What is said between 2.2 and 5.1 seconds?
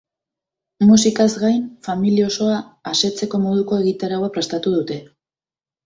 osoa astetzeko moduko egitaraua prestatu dute.